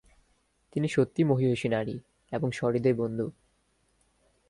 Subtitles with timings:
[0.71, 1.95] তিনি সত্যি মহীয়সী নারী
[2.31, 3.27] এবং সহৃদয় বন্ধু।